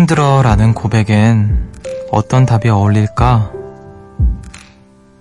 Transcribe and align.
힘들어 0.00 0.40
라는 0.40 0.72
고백엔 0.72 1.72
어떤 2.10 2.46
답이 2.46 2.70
어울릴까? 2.70 3.52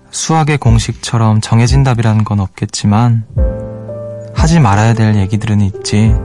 수학의 0.09 0.57
공식처럼 0.57 1.41
정해진 1.41 1.83
답이라는 1.83 2.23
건 2.23 2.39
없겠지만, 2.39 3.25
하지 4.33 4.61
말아야 4.61 4.93
될 4.93 5.15
얘기들은 5.15 5.59
있지. 5.59 6.15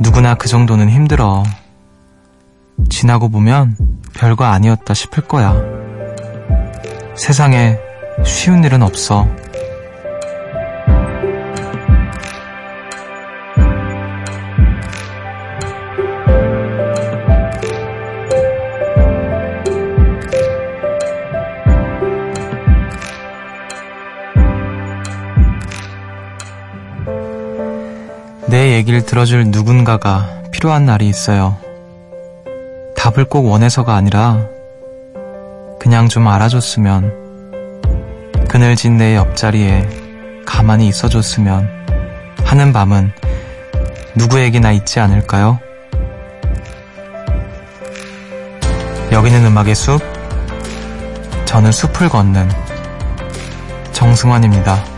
누구나 0.00 0.34
그 0.34 0.48
정도는 0.48 0.90
힘들어. 0.90 1.44
지나고 2.90 3.30
보면 3.30 3.78
별거 4.14 4.44
아니었다 4.44 4.92
싶을 4.92 5.26
거야. 5.26 5.56
세상에 7.16 7.78
쉬운 8.22 8.64
일은 8.64 8.82
없어. 8.82 9.26
얘기를 28.82 29.06
들어줄 29.06 29.52
누군가가 29.52 30.42
필요한 30.50 30.86
날이 30.86 31.08
있어요. 31.08 31.56
답을 32.96 33.26
꼭 33.26 33.46
원해서가 33.46 33.94
아니라 33.94 34.44
그냥 35.78 36.08
좀 36.08 36.26
알아줬으면 36.26 37.12
그늘진 38.48 38.96
내 38.96 39.14
옆자리에 39.14 39.88
가만히 40.44 40.88
있어줬으면 40.88 41.70
하는 42.42 42.72
밤은 42.72 43.12
누구에게나 44.16 44.72
있지 44.72 44.98
않을까요? 44.98 45.60
여기는 49.12 49.46
음악의 49.46 49.76
숲, 49.76 50.02
저는 51.44 51.70
숲을 51.70 52.08
걷는 52.08 52.50
정승환입니다. 53.92 54.91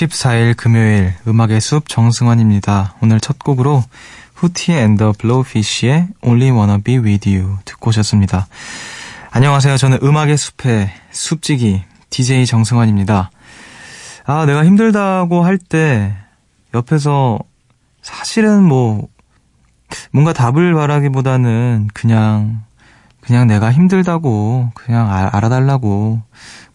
14일 0.00 0.56
금요일 0.56 1.12
음악의 1.28 1.60
숲 1.60 1.86
정승환입니다. 1.86 2.94
오늘 3.02 3.20
첫 3.20 3.38
곡으로 3.38 3.84
후티 4.34 4.72
앤더 4.72 5.12
블로우피쉬의 5.18 6.08
Only 6.22 6.50
Wanna 6.56 6.82
Be 6.82 6.96
With 6.96 7.28
You 7.28 7.58
듣고 7.66 7.90
오셨습니다. 7.90 8.46
안녕하세요. 9.30 9.76
저는 9.76 9.98
음악의 10.02 10.38
숲의 10.38 10.90
숲지기 11.10 11.82
DJ 12.08 12.46
정승환입니다. 12.46 13.30
아, 14.24 14.46
내가 14.46 14.64
힘들다고 14.64 15.44
할 15.44 15.58
때 15.58 16.16
옆에서 16.72 17.38
사실은 18.00 18.62
뭐 18.62 19.06
뭔가 20.12 20.32
답을 20.32 20.72
바라기보다는 20.72 21.90
그냥 21.92 22.62
그냥 23.20 23.46
내가 23.46 23.70
힘들다고 23.70 24.70
그냥 24.74 25.12
알아달라고 25.12 26.22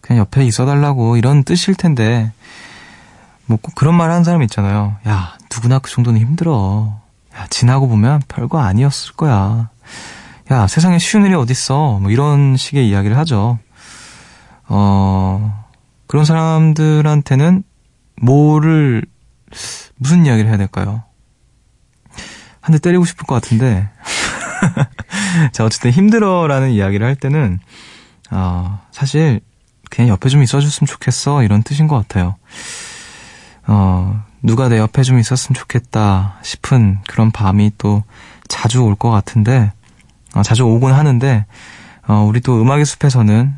그냥 0.00 0.20
옆에 0.20 0.44
있어달라고 0.44 1.16
이런 1.16 1.42
뜻일 1.42 1.74
텐데 1.74 2.30
뭐 3.46 3.58
꼭 3.62 3.74
그런 3.74 3.94
말 3.94 4.10
하는 4.10 4.24
사람 4.24 4.42
있잖아요. 4.42 4.96
야 5.06 5.36
누구나 5.54 5.78
그 5.78 5.90
정도는 5.90 6.20
힘들어. 6.20 7.00
야 7.34 7.46
지나고 7.48 7.88
보면 7.88 8.22
별거 8.28 8.60
아니었을 8.60 9.14
거야. 9.14 9.70
야 10.50 10.66
세상에 10.66 10.98
쉬운 10.98 11.24
일이 11.24 11.34
어딨어. 11.34 11.98
뭐 12.00 12.10
이런 12.10 12.56
식의 12.56 12.88
이야기를 12.88 13.16
하죠. 13.18 13.58
어 14.68 15.64
그런 16.06 16.24
사람들한테는 16.24 17.62
뭐를 18.22 19.04
무슨 19.96 20.26
이야기를 20.26 20.48
해야 20.50 20.56
될까요? 20.58 21.02
한 22.60 22.72
대 22.72 22.78
때리고 22.80 23.04
싶을 23.04 23.26
것 23.26 23.36
같은데. 23.36 23.88
자, 25.52 25.64
어쨌든 25.64 25.92
힘들어라는 25.92 26.70
이야기를 26.72 27.06
할 27.06 27.14
때는, 27.14 27.60
어, 28.32 28.80
사실, 28.90 29.40
그냥 29.88 30.08
옆에 30.08 30.28
좀 30.28 30.42
있어줬으면 30.42 30.86
좋겠어. 30.88 31.44
이런 31.44 31.62
뜻인 31.62 31.86
것 31.86 31.96
같아요. 31.96 32.34
어, 33.66 34.22
누가 34.42 34.68
내 34.68 34.78
옆에 34.78 35.02
좀 35.02 35.18
있었으면 35.18 35.54
좋겠다 35.54 36.36
싶은 36.42 36.98
그런 37.08 37.30
밤이 37.30 37.72
또 37.78 38.04
자주 38.48 38.82
올 38.82 38.94
것 38.96 39.10
같은데, 39.10 39.72
어, 40.34 40.42
자주 40.42 40.64
오곤 40.64 40.92
하는데, 40.92 41.46
어, 42.06 42.24
우리 42.28 42.40
또 42.40 42.60
음악의 42.60 42.84
숲에서는 42.84 43.54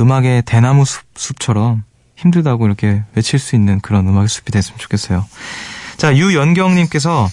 음악의 0.00 0.42
대나무 0.46 0.84
숲, 0.84 1.04
숲처럼 1.14 1.84
힘들다고 2.16 2.66
이렇게 2.66 3.02
외칠 3.14 3.38
수 3.38 3.54
있는 3.56 3.80
그런 3.80 4.08
음악의 4.08 4.28
숲이 4.28 4.50
됐으면 4.52 4.78
좋겠어요. 4.78 5.24
자, 5.96 6.16
유연경님께서 6.16 7.28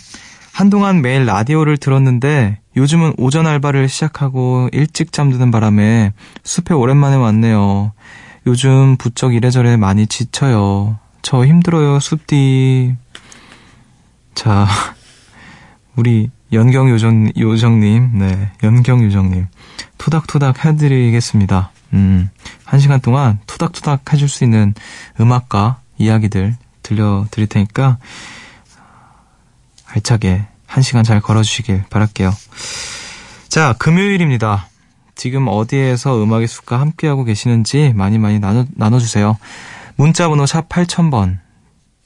한동안 0.53 1.01
매일 1.01 1.25
라디오를 1.25 1.77
들었는데 1.77 2.59
요즘은 2.75 3.13
오전 3.17 3.47
알바를 3.47 3.87
시작하고 3.87 4.69
일찍 4.73 5.11
잠드는 5.13 5.49
바람에 5.49 6.13
숲에 6.43 6.73
오랜만에 6.73 7.15
왔네요. 7.15 7.93
요즘 8.47 8.97
부쩍 8.97 9.33
이래저래 9.33 9.77
많이 9.77 10.07
지쳐요. 10.07 10.97
저 11.21 11.45
힘들어요, 11.45 11.99
숲디. 11.99 12.95
자, 14.33 14.67
우리 15.95 16.29
연경 16.51 16.89
요정, 16.89 17.31
요정님, 17.37 18.19
네, 18.19 18.51
연경 18.63 19.03
요정님. 19.03 19.47
토닥토닥 19.97 20.65
해드리겠습니다. 20.65 21.71
음, 21.93 22.29
한 22.65 22.79
시간 22.79 22.99
동안 23.01 23.39
토닥토닥 23.45 24.11
해줄 24.11 24.27
수 24.27 24.43
있는 24.43 24.73
음악과 25.19 25.81
이야기들 25.97 26.55
들려드릴 26.81 27.47
테니까, 27.47 27.97
알차게 29.85 30.47
한 30.65 30.83
시간 30.83 31.03
잘 31.03 31.21
걸어주시길 31.21 31.83
바랄게요. 31.89 32.33
자, 33.49 33.75
금요일입니다. 33.77 34.67
지금 35.15 35.47
어디에서 35.47 36.23
음악의 36.23 36.47
숲과 36.47 36.79
함께하고 36.79 37.25
계시는지 37.25 37.91
많이 37.93 38.17
많이 38.17 38.39
나눠, 38.39 38.65
나눠주세요. 38.75 39.37
문자번호 40.01 40.47
샵 40.47 40.67
8000번. 40.67 41.37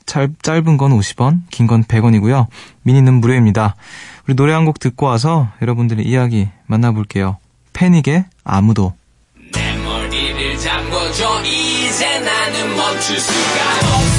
짧, 0.05 0.31
짧은 0.41 0.75
건 0.75 0.91
50원, 0.91 1.43
긴 1.49 1.65
건 1.67 1.85
100원이고요. 1.85 2.47
미니는 2.83 3.13
무료입니다. 3.15 3.75
우리 4.27 4.35
노래 4.35 4.51
한 4.51 4.65
곡 4.65 4.79
듣고 4.79 5.05
와서 5.05 5.47
여러분들의 5.61 6.05
이야기 6.05 6.49
만나볼게요. 6.67 7.37
패닉의 7.71 8.25
아무도. 8.43 8.93
내 9.53 9.77
머리를 9.77 10.57
잠궈줘 10.59 11.41
이제 11.45 12.19
나는 12.19 12.75
멈출 12.75 13.17
수가 13.17 13.61
없어 13.79 14.14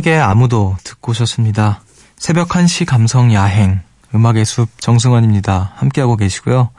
패닉의 0.00 0.20
아무도 0.20 0.76
듣고 0.84 1.10
오셨습니다. 1.10 1.82
새벽 2.16 2.48
1시 2.48 2.86
감성 2.86 3.32
야행, 3.34 3.80
음악의 4.14 4.44
숲 4.44 4.68
정승환입니다. 4.80 5.72
함께하고 5.76 6.16
계시고요. 6.16 6.70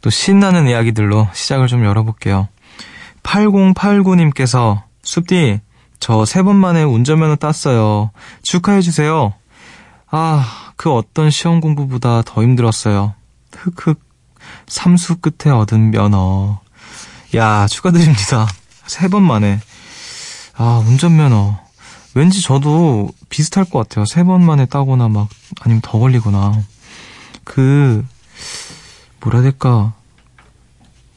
또 0.00 0.10
신나는 0.10 0.66
이야기들로 0.66 1.28
시작을 1.32 1.66
좀 1.66 1.84
열어볼게요. 1.84 2.48
8089님께서 3.22 4.82
숲디, 5.02 5.60
저 6.00 6.22
세 6.24 6.42
번 6.42 6.56
만에 6.56 6.82
운전면허 6.82 7.36
땄어요. 7.36 8.10
축하해주세요. 8.42 9.34
아, 10.10 10.72
그 10.76 10.92
어떤 10.92 11.30
시험 11.30 11.60
공부보다 11.60 12.22
더 12.24 12.42
힘들었어요. 12.42 13.14
흑흑. 13.56 14.00
삼수 14.66 15.16
끝에 15.18 15.52
얻은 15.52 15.90
면허. 15.90 16.60
야, 17.36 17.66
축하드립니다. 17.66 18.46
세 18.86 19.08
번 19.08 19.22
만에. 19.22 19.60
아, 20.56 20.82
운전면허. 20.86 21.69
왠지 22.14 22.42
저도 22.42 23.10
비슷할 23.28 23.64
것 23.64 23.78
같아요. 23.80 24.04
세 24.04 24.24
번 24.24 24.44
만에 24.44 24.66
따거나 24.66 25.08
막, 25.08 25.28
아니면 25.60 25.80
더 25.82 25.98
걸리거나. 25.98 26.60
그, 27.44 28.04
뭐라 29.20 29.40
해야 29.40 29.50
될까. 29.50 29.92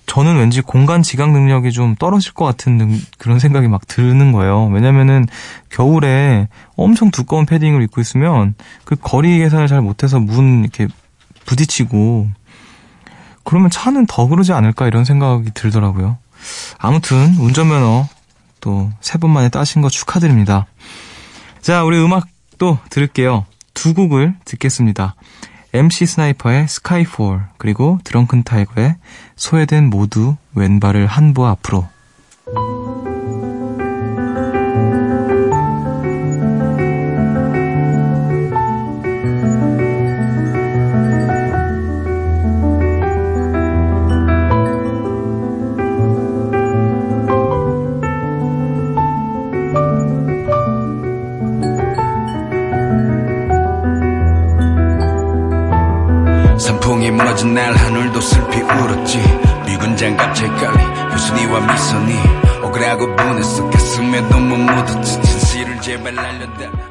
저는 0.05 0.37
왠지 0.37 0.61
공간 0.61 1.01
지각 1.01 1.31
능력이 1.31 1.71
좀 1.71 1.95
떨어질 1.95 2.33
것 2.33 2.45
같은 2.45 2.77
능, 2.77 2.99
그런 3.17 3.39
생각이 3.39 3.67
막 3.67 3.87
드는 3.87 4.31
거예요. 4.31 4.67
왜냐면은 4.67 5.25
겨울에 5.69 6.47
엄청 6.75 7.09
두꺼운 7.09 7.45
패딩을 7.47 7.81
입고 7.83 7.99
있으면 8.01 8.53
그 8.85 8.95
거리 8.95 9.39
계산을 9.39 9.67
잘 9.67 9.81
못해서 9.81 10.19
문 10.19 10.61
이렇게 10.61 10.87
부딪히고 11.45 12.29
그러면 13.43 13.69
차는 13.71 14.05
더 14.05 14.27
그러지 14.27 14.53
않을까 14.53 14.85
이런 14.87 15.03
생각이 15.03 15.49
들더라고요. 15.51 16.17
아무튼 16.77 17.35
운전면허 17.39 18.07
또 18.61 18.91
세 19.01 19.17
번 19.19 19.31
만에 19.31 19.49
따신 19.49 19.81
거 19.81 19.89
축하드립니다. 19.89 20.67
자, 21.63 21.85
우리 21.85 21.97
음악도 21.97 22.77
들을게요. 22.89 23.45
두 23.73 23.93
곡을 23.93 24.35
듣겠습니다. 24.43 25.15
MC 25.73 26.05
스나이퍼의 26.05 26.67
Skyfall 26.67 27.45
그리고 27.57 27.99
드렁큰 28.03 28.43
타이거의 28.43 28.97
소외된 29.37 29.89
모두 29.89 30.35
왼발을 30.55 31.07
한 31.07 31.33
보 31.33 31.47
앞으로 31.47 31.87
무너진 57.33 57.53
날 57.55 57.73
하늘도 57.75 58.21
슬피 58.21 58.61
울었지. 58.61 59.17
미군 59.65 59.97
장갑 59.97 60.35
책갈리 60.35 60.83
효순이와 61.13 61.61
미선이 61.61 62.13
억울하고 62.61 63.15
분했어. 63.15 63.69
가슴에 63.71 64.21
너무 64.29 64.55
묻었지. 64.55 65.19
진실을 65.21 65.81
제발 65.81 66.19
알려달 66.19 66.82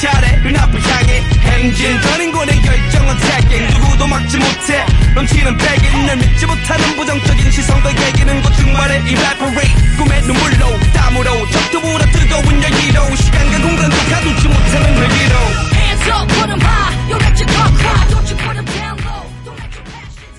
차례를 0.00 0.58
앞을 0.58 0.80
향해 0.82 1.20
행진. 1.44 2.00
더는 2.00 2.32
권의 2.32 2.60
결정은 2.62 3.14
택인 3.18 3.66
누구도 3.68 4.06
막지 4.06 4.38
못해. 4.38 4.84
넘치는 5.14 5.56
백인. 5.58 6.06
널 6.06 6.16
믿지 6.16 6.46
못하는 6.46 6.96
부정적인 6.96 7.50
시선과 7.50 7.90
얘기는 8.06 8.42
곧 8.42 8.54
중반에 8.56 8.96
evaporate. 8.98 9.96
꿈의 9.98 10.22
눈물로 10.22 10.80
땀으로 10.94 11.50
적도보다 11.50 12.06
뜨거운 12.12 12.62
열기로. 12.62 13.16
시간과 13.16 13.58
공간도 13.60 13.96
가두지 14.10 14.48
못하는 14.48 14.96
열기로. 14.96 15.34
Hands 15.74 16.10
up, 16.10 16.26
put 16.34 16.50
'em 16.50 16.60
high. 16.60 17.10
You 17.10 17.16
let 17.16 17.36
your 17.36 17.50
car 17.52 17.70
cry. 17.76 18.08
Don't 18.08 18.28
you 18.30 18.36
put 18.40 18.56
'em 18.56 18.64
down 18.64 18.96
low. 19.04 19.24
Don't 19.44 19.58
let 19.60 19.70
your 19.76 19.84
passion 19.84 20.32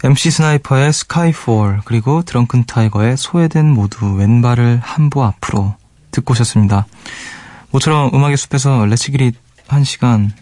die. 0.00 0.10
MC 0.10 0.30
스나이퍼의 0.30 0.92
스카이폴 0.92 1.80
그리고 1.84 2.22
드렁큰 2.22 2.64
타이거의 2.66 3.16
소외된 3.18 3.66
모두 3.68 4.14
왼발을 4.14 4.80
한 4.82 5.10
보 5.10 5.24
앞으로 5.24 5.74
듣고 6.18 6.32
오셨습니다. 6.32 6.86
모처럼 7.70 8.10
음악의 8.14 8.36
숲에서 8.36 8.86
let's 8.86 9.10
get 9.10 9.24
it 9.24 9.34
한 9.68 9.84
시간 9.84 10.32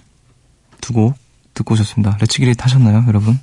두 0.81 0.93
곡 0.93 1.17
듣고 1.55 1.75
오셨습니다. 1.75 2.17
let's 2.21 2.42
get 2.42 2.54
it 2.54 2.63
하셨나요, 2.63 3.05
여러분? 3.09 3.39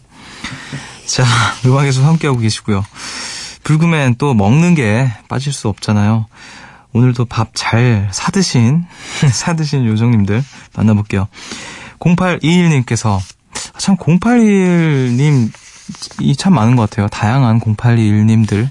자, 1.06 1.24
음악의 1.66 1.92
숲 1.92 2.06
함께하고 2.06 2.40
계시고요. 2.40 2.84
불금엔 3.64 4.16
또 4.18 4.34
먹는 4.34 4.76
게 4.76 5.12
빠질 5.30 5.52
수 5.54 5.68
없잖아요. 5.68 6.28
오늘도 6.94 7.26
밥 7.26 7.52
잘 7.56 8.08
사드신, 8.12 8.86
사드신 9.32 9.86
요정님들 9.86 10.44
만나볼게요. 10.76 11.28
0821님께서, 12.00 13.20
참 13.78 13.98
0821님 13.98 15.52
이 16.22 16.36
참 16.36 16.54
많은 16.54 16.76
것 16.76 16.90
같아요. 16.90 17.08
다양한 17.10 17.60
0821님들. 17.60 18.70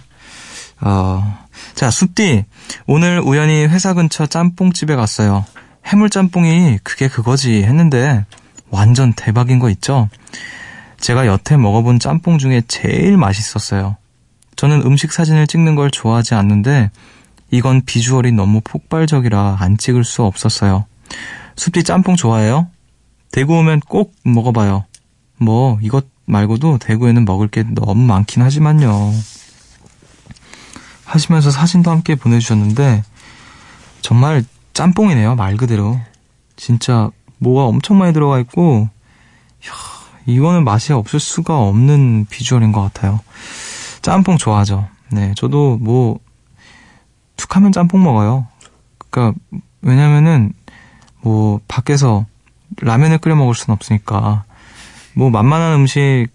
어, 0.80 1.38
자, 1.74 1.90
숲디. 1.90 2.44
오늘 2.86 3.20
우연히 3.20 3.64
회사 3.66 3.94
근처 3.94 4.26
짬뽕집에 4.26 4.94
갔어요. 4.94 5.44
해물짬뽕이 5.86 6.78
그게 6.82 7.08
그거지 7.08 7.64
했는데 7.64 8.24
완전 8.70 9.12
대박인 9.12 9.58
거 9.58 9.68
있죠? 9.70 10.08
제가 11.00 11.26
여태 11.26 11.56
먹어본 11.56 11.98
짬뽕 11.98 12.38
중에 12.38 12.62
제일 12.68 13.16
맛있었어요. 13.16 13.96
저는 14.56 14.82
음식 14.82 15.12
사진을 15.12 15.46
찍는 15.46 15.74
걸 15.74 15.90
좋아하지 15.90 16.34
않는데 16.34 16.90
이건 17.50 17.82
비주얼이 17.84 18.32
너무 18.32 18.60
폭발적이라 18.62 19.56
안 19.58 19.76
찍을 19.76 20.04
수 20.04 20.22
없었어요. 20.22 20.86
숲디 21.56 21.82
짬뽕 21.82 22.16
좋아해요? 22.16 22.68
대구 23.32 23.58
오면 23.58 23.80
꼭 23.80 24.14
먹어봐요. 24.24 24.84
뭐 25.38 25.78
이것 25.82 26.06
말고도 26.24 26.78
대구에는 26.78 27.24
먹을 27.24 27.48
게 27.48 27.64
너무 27.64 28.06
많긴 28.06 28.42
하지만요. 28.42 29.12
하시면서 31.12 31.50
사진도 31.50 31.90
함께 31.90 32.14
보내주셨는데 32.14 33.04
정말 34.00 34.42
짬뽕이네요 34.72 35.34
말 35.34 35.58
그대로 35.58 36.00
진짜 36.56 37.10
뭐가 37.36 37.66
엄청 37.66 37.98
많이 37.98 38.14
들어가 38.14 38.38
있고 38.40 38.88
이야, 39.62 39.72
이거는 40.24 40.64
맛이 40.64 40.94
없을 40.94 41.20
수가 41.20 41.58
없는 41.58 42.26
비주얼인 42.30 42.72
것 42.72 42.80
같아요. 42.80 43.20
짬뽕 44.00 44.38
좋아하죠. 44.38 44.88
네, 45.10 45.34
저도 45.36 45.76
뭐 45.76 46.18
툭하면 47.36 47.72
짬뽕 47.72 48.02
먹어요. 48.02 48.46
그러니까 49.10 49.38
왜냐면은 49.82 50.54
뭐 51.20 51.60
밖에서 51.68 52.24
라면을 52.80 53.18
끓여 53.18 53.36
먹을 53.36 53.54
수는 53.54 53.74
없으니까 53.74 54.44
뭐 55.14 55.28
만만한 55.28 55.74
음식 55.74 56.28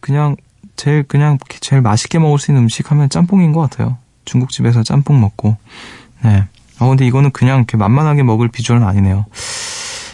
그냥 0.00 0.36
제일 0.76 1.02
그냥 1.02 1.38
제일 1.60 1.82
맛있게 1.82 2.18
먹을 2.18 2.38
수 2.38 2.50
있는 2.50 2.62
음식 2.62 2.90
하면 2.90 3.08
짬뽕인 3.08 3.52
것 3.52 3.60
같아요. 3.62 3.98
중국집에서 4.24 4.82
짬뽕 4.82 5.20
먹고 5.20 5.56
네. 6.24 6.44
어 6.78 6.88
근데 6.88 7.06
이거는 7.06 7.30
그냥 7.30 7.58
이렇게 7.58 7.76
만만하게 7.76 8.22
먹을 8.22 8.48
비주얼은 8.48 8.86
아니네요. 8.86 9.26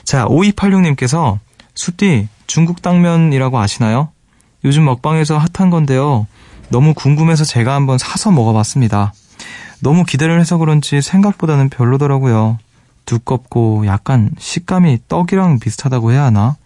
자 0.04 0.26
5286님께서 0.26 1.38
숲디 1.74 2.28
중국 2.46 2.82
당면이라고 2.82 3.58
아시나요? 3.58 4.10
요즘 4.64 4.84
먹방에서 4.84 5.38
핫한 5.38 5.70
건데요. 5.70 6.26
너무 6.68 6.94
궁금해서 6.94 7.44
제가 7.44 7.74
한번 7.74 7.98
사서 7.98 8.30
먹어봤습니다. 8.30 9.12
너무 9.80 10.04
기대를 10.04 10.40
해서 10.40 10.58
그런지 10.58 11.02
생각보다는 11.02 11.68
별로더라고요. 11.68 12.58
두껍고 13.04 13.84
약간 13.86 14.30
식감이 14.38 15.00
떡이랑 15.08 15.58
비슷하다고 15.58 16.12
해야 16.12 16.24
하나? 16.24 16.56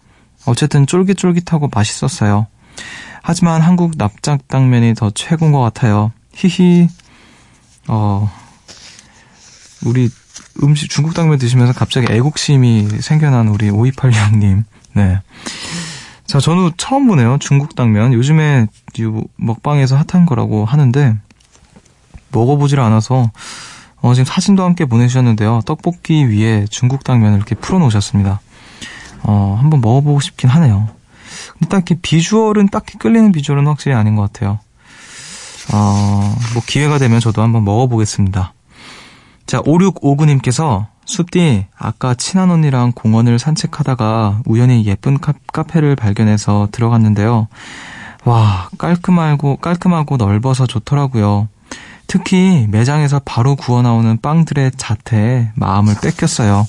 어쨌든 0.45 0.85
쫄깃쫄깃하고 0.85 1.69
맛있었어요. 1.73 2.47
하지만 3.27 3.61
한국 3.61 3.97
납작 3.97 4.47
당면이 4.47 4.93
더 4.93 5.09
최고인 5.09 5.51
것 5.51 5.59
같아요. 5.59 6.13
히히. 6.33 6.87
어, 7.89 8.31
우리 9.85 10.09
음식 10.63 10.89
중국 10.89 11.13
당면 11.13 11.37
드시면서 11.37 11.73
갑자기 11.73 12.07
애국심이 12.09 12.87
생겨난 13.01 13.49
우리 13.49 13.69
5286님. 13.69 14.63
네. 14.93 15.19
자, 16.25 16.39
저는 16.39 16.71
처음 16.77 17.07
보네요. 17.07 17.35
중국 17.41 17.75
당면. 17.75 18.13
요즘에 18.13 18.67
이 18.97 19.25
먹방에서 19.35 20.01
핫한 20.09 20.25
거라고 20.25 20.63
하는데 20.63 21.17
먹어보질 22.31 22.79
않아서 22.79 23.29
어, 23.97 24.13
지금 24.13 24.23
사진도 24.23 24.63
함께 24.63 24.85
보내주셨는데요. 24.85 25.63
떡볶이 25.65 26.23
위에 26.23 26.65
중국 26.69 27.03
당면을 27.03 27.35
이렇게 27.35 27.55
풀어놓으셨습니다. 27.55 28.39
어, 29.23 29.57
한번 29.59 29.81
먹어보고 29.81 30.21
싶긴 30.21 30.49
하네요. 30.49 30.95
딱히 31.69 31.95
비주얼은 31.95 32.69
딱히 32.69 32.97
끌리는 32.97 33.31
비주얼은 33.31 33.67
확실히 33.67 33.95
아닌 33.95 34.15
것 34.15 34.21
같아요. 34.23 34.59
어, 35.73 36.35
뭐 36.53 36.63
기회가 36.65 36.97
되면 36.97 37.19
저도 37.19 37.41
한번 37.41 37.65
먹어보겠습니다. 37.65 38.53
자, 39.45 39.61
5659님께서 39.61 40.87
숲디 41.05 41.65
아까 41.77 42.13
친한 42.13 42.51
언니랑 42.51 42.91
공원을 42.93 43.39
산책하다가 43.39 44.41
우연히 44.45 44.85
예쁜 44.85 45.19
카, 45.19 45.33
카페를 45.53 45.95
발견해서 45.95 46.67
들어갔는데요. 46.71 47.47
와, 48.25 48.69
깔끔하고 48.77 49.57
깔끔하고 49.57 50.17
넓어서 50.17 50.67
좋더라고요. 50.67 51.47
특히 52.07 52.67
매장에서 52.69 53.21
바로 53.23 53.55
구워 53.55 53.81
나오는 53.81 54.19
빵들의 54.21 54.71
자태에 54.77 55.51
마음을 55.55 55.95
뺏겼어요. 56.01 56.65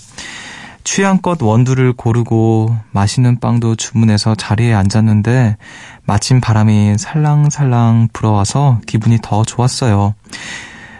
취향껏 0.88 1.42
원두를 1.42 1.92
고르고 1.92 2.75
맛있는 2.92 3.40
빵도 3.40 3.76
주문해서 3.76 4.35
자리에 4.35 4.73
앉았는데 4.73 5.59
마침 6.07 6.40
바람이 6.40 6.97
살랑살랑 6.97 8.09
불어와서 8.14 8.80
기분이 8.87 9.18
더 9.23 9.45
좋았어요. 9.45 10.14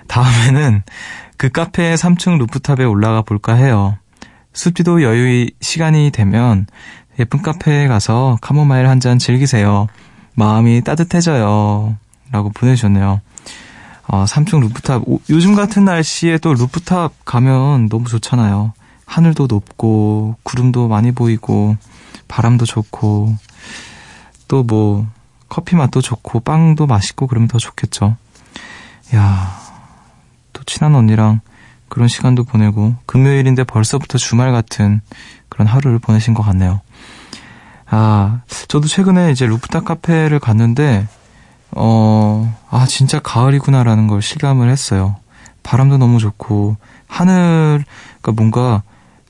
다음에는 0.07 0.83
그 1.39 1.49
카페의 1.49 1.97
3층 1.97 2.37
rooftop에 2.37 2.85
올라가 2.85 3.23
볼까 3.23 3.55
해요. 3.55 3.97
숲디도 4.53 5.03
여유 5.03 5.49
시간이 5.63 6.11
되면 6.11 6.67
예쁜 7.19 7.41
카페에 7.41 7.89
가서 7.89 8.37
카모마일 8.43 8.89
한 8.89 9.01
잔 9.01 9.19
즐기세요. 9.19 9.87
마음이 10.35 10.83
따뜻해져요. 10.83 11.97
라고 12.31 12.51
보내주셨네요. 12.51 13.23
어, 14.09 14.25
3층 14.27 14.61
루프탑. 14.61 15.05
오, 15.07 15.19
요즘 15.31 15.55
같은 15.55 15.87
날씨에 15.87 16.37
또 16.39 16.53
루프탑 16.53 17.25
가면 17.25 17.89
너무 17.89 18.07
좋잖아요. 18.07 18.75
하늘도 19.09 19.47
높고, 19.49 20.37
구름도 20.43 20.89
많이 20.89 21.13
보이고, 21.13 21.77
바람도 22.29 22.67
좋고, 22.67 23.37
또 24.47 24.63
뭐, 24.63 25.07
커피 25.49 25.77
맛도 25.77 26.01
좋고, 26.01 26.41
빵도 26.41 26.87
맛있고, 26.87 27.27
그러면 27.27 27.49
더 27.49 27.59
좋겠죠. 27.59 28.17
야 29.15 29.69
또 30.59 30.65
친한 30.65 30.97
언니랑 30.97 31.41
그런 31.89 32.09
시간도 32.09 32.45
보내고, 32.45 32.97
금요일인데 33.07 33.65
벌써부터 33.65 34.19
주말 34.19 34.51
같은 34.51 35.01
그런 35.49 35.69
하루를 35.69 36.01
보내신 36.01 36.35
것 36.35 36.43
같네요. 36.43 36.81
아, 37.87 38.41
저도 38.67 38.89
최근에 38.89 39.31
이제 39.31 39.47
루프탑 39.47 39.85
카페를 39.85 40.41
갔는데, 40.41 41.07
어, 41.71 42.55
아, 42.69 42.87
진짜 42.87 43.21
가을이구나라는 43.21 44.09
걸 44.09 44.21
실감을 44.21 44.69
했어요. 44.69 45.17
바람도 45.63 45.97
너무 45.97 46.19
좋고, 46.19 46.77
하늘, 47.07 47.85
그니까 48.21 48.33
뭔가 48.33 48.83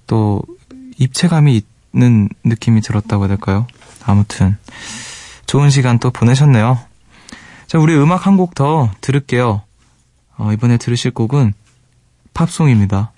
또 0.08 0.42
입체감이 0.98 1.62
있는 1.94 2.28
느낌이 2.44 2.80
들었다고 2.80 3.22
해야 3.24 3.28
될까요? 3.28 3.68
아무튼, 4.04 4.56
좋은 5.46 5.70
시간 5.70 6.00
또 6.00 6.10
보내셨네요. 6.10 6.80
자, 7.68 7.78
우리 7.78 7.94
음악 7.94 8.26
한 8.26 8.36
곡 8.36 8.54
더 8.56 8.90
들을게요. 9.00 9.62
어, 10.38 10.52
이번에 10.52 10.76
들으실 10.78 11.12
곡은 11.12 11.52
팝송입니다. 12.34 13.12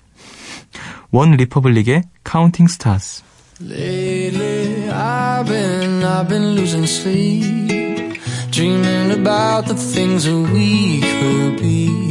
원 1.11 1.31
리퍼블릭의 1.31 2.03
Counting 2.29 2.71
Stars. 2.71 3.23
Lately, 3.61 4.89
I've 4.89 5.45
been, 5.45 6.03
I've 6.03 6.27
been 6.27 6.55
losing 6.55 6.87
sleep, 6.87 8.19
dreaming 8.51 9.11
about 9.11 9.67
the 9.67 9.75
things 9.75 10.23
that 10.25 10.51
we 10.51 11.01
could 11.01 11.61
be. 11.61 12.10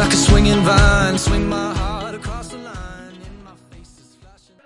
Like 0.00 0.12
a 0.14 0.16
swinging 0.16 0.62
vine, 0.68 1.18
swing 1.18 1.46
my 1.46 1.74
heart 1.74 2.14
across 2.14 2.48
the 2.48 2.56
line. 2.56 3.14
In 3.28 3.34
my 3.44 3.54
face 3.70 3.94
is 4.02 4.16
flashing. 4.20 4.56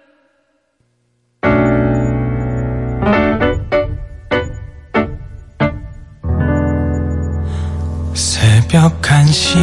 새벽 8.14 9.02
1시 9.02 9.56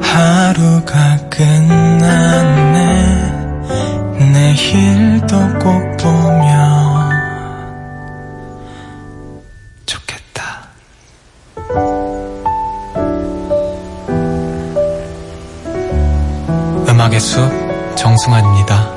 하루가 0.00 0.94
끝났네 1.28 2.78
내일도 4.32 5.32
꼭 5.58 5.93
정승환입니다 18.14 18.92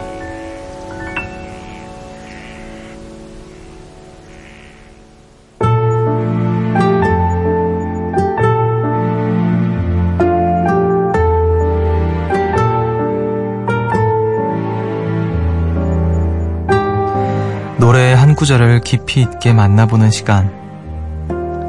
노래의 17.79 18.15
한 18.15 18.35
구절을 18.35 18.81
깊이 18.81 19.21
있게 19.21 19.53
만나보는 19.53 20.11
시간. 20.11 20.51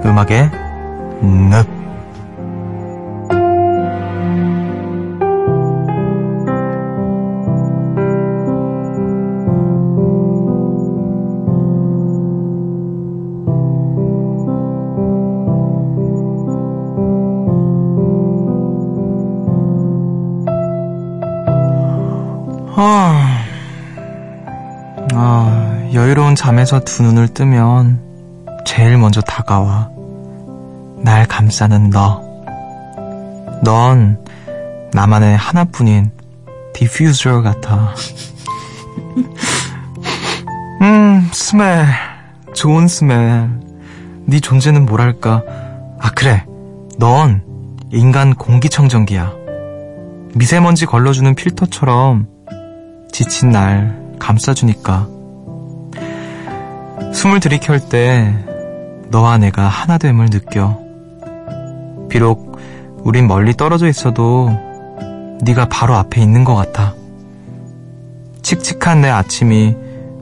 음악의 0.04 0.50
늪. 1.22 1.77
여유로운 26.08 26.34
잠에서 26.34 26.80
두 26.80 27.02
눈을 27.02 27.28
뜨면 27.28 28.00
제일 28.64 28.96
먼저 28.96 29.20
다가와. 29.20 29.90
날 31.04 31.26
감싸는 31.26 31.90
너. 31.90 32.22
넌 33.62 34.16
나만의 34.94 35.36
하나뿐인 35.36 36.10
디퓨저 36.72 37.42
같아. 37.42 37.94
음, 40.80 41.28
smell. 41.30 41.84
좋은 42.54 42.88
smell. 42.88 43.50
네 44.24 44.40
존재는 44.40 44.86
뭐랄까. 44.86 45.42
아, 46.00 46.10
그래. 46.12 46.46
넌 46.98 47.42
인간 47.92 48.34
공기청정기야. 48.34 49.34
미세먼지 50.34 50.86
걸러주는 50.86 51.34
필터처럼 51.34 52.28
지친 53.12 53.50
날 53.50 54.16
감싸주니까. 54.18 55.17
숨을 57.12 57.40
들이켤 57.40 57.88
때 57.88 58.34
너와 59.10 59.38
내가 59.38 59.66
하나됨을 59.66 60.30
느껴. 60.30 60.78
비록 62.08 62.58
우린 63.04 63.26
멀리 63.26 63.54
떨어져 63.54 63.88
있어도 63.88 64.50
네가 65.42 65.68
바로 65.68 65.94
앞에 65.94 66.20
있는 66.20 66.44
것 66.44 66.54
같아. 66.54 66.94
칙칙한 68.42 69.00
내 69.00 69.08
아침이 69.08 69.76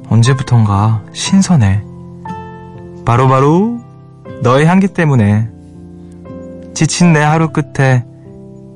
언제부턴가 0.08 1.02
신선해. 1.12 1.82
바로바로 3.04 3.80
너의 4.42 4.66
향기 4.66 4.88
때문에 4.88 5.48
지친 6.74 7.12
내 7.12 7.20
하루 7.20 7.50
끝에 7.50 8.04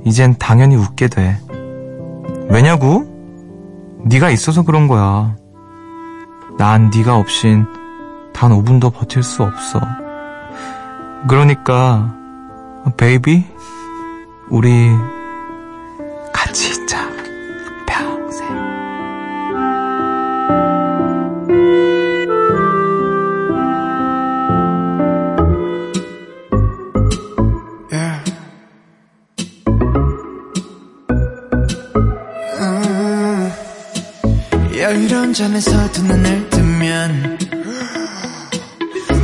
이젠 0.05 0.35
당연히 0.39 0.77
웃게 0.77 1.09
돼. 1.09 1.37
왜냐고? 2.49 3.07
네가 4.05 4.31
있어서 4.31 4.63
그런 4.63 4.89
거야. 4.89 5.37
난 6.59 6.91
네가 6.95 7.17
없인 7.17 7.67
단 8.33 8.51
5분도 8.53 8.93
버틸 8.93 9.23
수 9.23 9.43
없어. 9.43 9.81
그러니까 11.29 12.15
베이비 12.97 13.45
우리 14.49 14.91
같이 16.33 16.71
있자. 16.71 17.09
평생. 17.87 18.49
yeah. 27.93 28.25
여유로운 34.77 35.33
잠에서 35.35 35.93
두 35.93 36.03
눈을 36.05 36.49
뜨면 36.51 37.30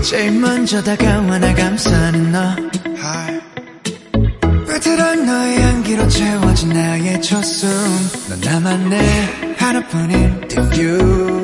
제일 0.08 0.30
먼저 0.38 0.80
다가와 0.82 1.38
나 1.40 1.52
감싸는 1.52 2.30
너. 2.30 2.54
그런 4.84 5.26
너의 5.26 5.60
향기로 5.60 6.08
채워진 6.08 6.68
나의 6.68 7.20
초숨 7.20 7.68
넌 8.28 8.40
나만의 8.40 9.56
하나뿐인 9.58 10.46
diffuser 10.46 11.36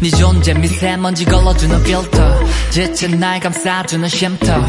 네 0.00 0.10
존재 0.10 0.54
미세먼지 0.54 1.24
걸러주는 1.24 1.82
필터 1.82 2.70
지친 2.70 3.18
날 3.18 3.40
감싸주는 3.40 4.08
쉼터. 4.08 4.64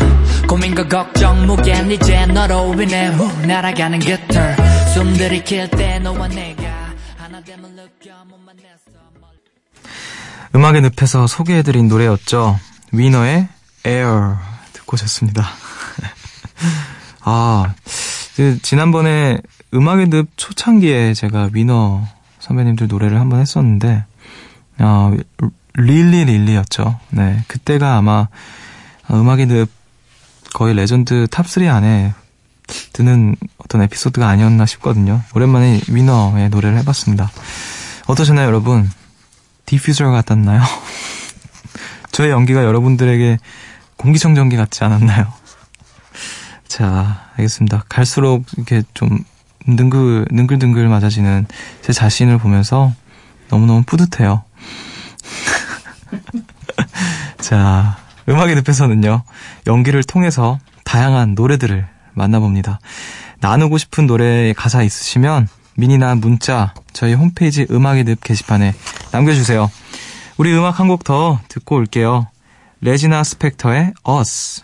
고민과 0.48 0.88
걱정 0.88 1.46
무게는 1.46 1.92
이제 1.92 2.26
너로 2.26 2.74
인해 2.82 3.10
후 3.10 3.30
날아가는 3.46 4.00
깃털 4.00 4.56
숨 4.96 5.14
들이킬 5.14 5.70
때 5.70 6.00
너와 6.00 6.28
내가 6.28 6.64
하나 7.18 7.40
됨을 7.42 7.70
느껴 7.76 8.14
못 8.26 8.38
만났어 8.40 8.83
음악의 10.56 10.82
늪에서 10.82 11.26
소개해드린 11.28 11.88
노래였죠. 11.88 12.60
위너의 12.92 13.48
Air 13.86 14.36
듣고 14.74 14.96
오셨습니다. 14.96 15.48
아, 17.22 17.74
그 18.36 18.60
지난번에 18.62 19.40
음악의 19.74 20.10
늪 20.10 20.28
초창기에 20.36 21.16
제가 21.16 21.50
위너 21.54 22.06
선배님들 22.40 22.88
노래를 22.88 23.20
한번 23.20 23.40
했었는데, 23.40 24.06
어, 24.80 25.12
Really 25.75 26.25
Really였죠. 26.25 27.00
네. 27.10 27.44
그때가 27.48 27.98
아마 27.98 28.28
음악의 29.10 29.48
늪 29.48 29.70
거의 30.54 30.76
레전드 30.76 31.26
탑3 31.32 31.68
안에 31.68 32.14
드는 32.94 33.36
어떤 33.58 33.82
에피소드가 33.82 34.28
아니었나 34.28 34.68
싶거든요. 34.68 35.22
오랜만에 35.34 35.82
위너의 35.90 36.50
노래를 36.50 36.78
해봤습니다. 36.80 37.32
어떠셨나요, 38.06 38.46
여러분? 38.46 38.90
디퓨저 39.65 40.10
같았나요? 40.12 40.62
저의 42.12 42.32
연기가 42.32 42.63
여러분들에게 42.63 43.39
공기청정기 43.98 44.55
같지 44.58 44.84
않았나요? 44.84 45.32
자, 46.67 47.29
알겠습니다. 47.38 47.86
갈수록 47.88 48.46
이렇게 48.58 48.84
좀 48.93 49.24
능글, 49.65 50.27
능글능글 50.32 50.88
맞아지는 50.89 51.46
제 51.82 51.93
자신을 51.93 52.38
보면서 52.38 52.93
너무너무 53.50 53.84
뿌듯해요. 53.84 54.43
자, 57.39 57.98
음악의 58.27 58.55
늪에서는요, 58.55 59.24
연기를 59.67 60.03
통해서 60.03 60.60
다양한 60.84 61.36
노래들을 61.36 61.88
만나봅니다. 62.13 62.79
나누고 63.39 63.77
싶은 63.77 64.08
노래의 64.08 64.53
가사 64.53 64.84
있으시면 64.84 65.48
미니나 65.75 66.15
문자 66.15 66.74
저희 66.94 67.13
홈페이지 67.13 67.65
음악의 67.70 68.03
늪 68.06 68.22
게시판에 68.22 68.74
남겨주세요. 69.12 69.70
우리 70.38 70.53
음악 70.53 70.80
한 70.80 70.88
곡 70.88 71.03
더 71.03 71.39
듣고 71.48 71.75
올게요. 71.75 72.27
레지나 72.82 73.24
스펙터의 73.24 73.94
Us. 74.08 74.63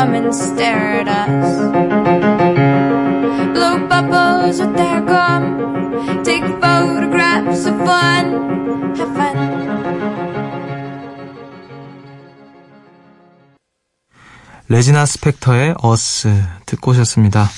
Come 0.00 0.14
and 0.14 0.34
stare 0.34 1.02
at 1.02 1.08
us. 1.08 1.60
Blow 3.52 3.86
bubbles 3.86 4.56
with 4.60 4.74
their 4.76 5.00
gum. 5.04 6.24
Take 6.24 6.44
photographs 6.60 7.66
of 7.68 7.76
fun. 7.84 8.24
Have 8.96 9.12
fun. 9.14 9.36
레지나 14.68 15.04
스펙터의 15.04 15.74
어스 15.82 16.32
듣고 16.64 16.92
오셨습니다. 16.92 17.48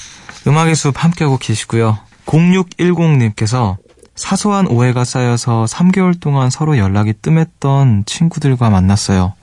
음악의 0.47 0.75
숲 0.75 0.95
함께하고 0.97 1.37
계시고요. 1.37 1.99
0610님께서 2.27 3.77
사소한 4.17 4.67
오해가 4.67 5.05
쌓여서 5.05 5.67
3개월 5.69 6.19
동안 6.19 6.51
서로 6.51 6.79
연락이 6.79 7.13
뜸했던 7.13 8.05
친구들과 8.07 8.71
만났어요. 8.71 9.35